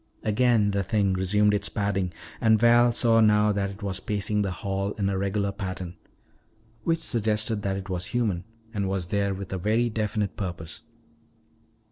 [0.23, 2.11] Again the thing resumed its padding
[2.41, 5.95] and Val saw now that it was pacing the hall in a regular pattern.
[6.83, 8.43] Which suggested that it was human
[8.73, 10.81] and was there with a very definite purpose.